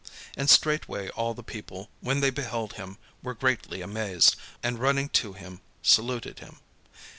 And 0.35 0.49
straightway 0.49 1.09
all 1.09 1.35
the 1.35 1.43
people, 1.43 1.91
when 1.99 2.21
they 2.21 2.31
beheld 2.31 2.73
him, 2.73 2.97
were 3.21 3.35
greatly 3.35 3.81
amazed, 3.83 4.35
and 4.63 4.79
running 4.79 5.09
to 5.09 5.33
him 5.33 5.61
saluted 5.83 6.39
him. 6.39 6.57